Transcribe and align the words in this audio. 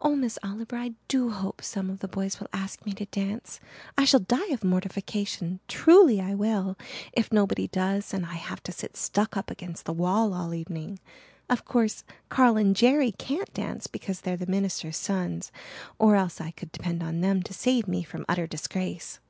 Oh, 0.00 0.16
Miss 0.16 0.38
Oliver, 0.42 0.76
I 0.76 0.94
do 1.08 1.28
hope 1.28 1.62
some 1.62 1.90
of 1.90 1.98
the 1.98 2.08
boys 2.08 2.40
will 2.40 2.48
ask 2.54 2.86
me 2.86 2.94
to 2.94 3.04
dance. 3.04 3.60
I 3.98 4.06
shall 4.06 4.20
die 4.20 4.46
of 4.46 4.64
mortification 4.64 5.60
truly 5.68 6.22
I 6.22 6.34
will, 6.34 6.78
if 7.12 7.30
nobody 7.30 7.68
does 7.68 8.14
and 8.14 8.24
I 8.24 8.32
have 8.36 8.62
to 8.62 8.72
sit 8.72 8.96
stuck 8.96 9.36
up 9.36 9.50
against 9.50 9.84
the 9.84 9.92
wall 9.92 10.32
all 10.32 10.48
the 10.48 10.58
evening. 10.58 11.00
Of 11.50 11.66
course 11.66 12.02
Carl 12.30 12.56
and 12.56 12.74
Jerry 12.74 13.12
can't 13.12 13.52
dance 13.52 13.88
because 13.88 14.22
they're 14.22 14.38
the 14.38 14.46
minister's 14.46 14.96
sons, 14.96 15.52
or 15.98 16.16
else 16.16 16.40
I 16.40 16.52
could 16.52 16.72
depend 16.72 17.02
on 17.02 17.20
them 17.20 17.42
to 17.42 17.52
save 17.52 17.86
me 17.86 18.02
from 18.04 18.24
utter 18.26 18.46
disgrace." 18.46 19.20